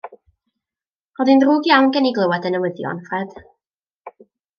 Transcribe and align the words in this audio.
Roedd 1.19 1.29
hi'n 1.33 1.43
ddrwg 1.43 1.69
iawn 1.71 1.89
gen 1.97 2.07
i 2.11 2.13
glywed 2.15 2.47
y 2.51 2.53
newyddion, 2.55 3.03
Ffred. 3.11 3.37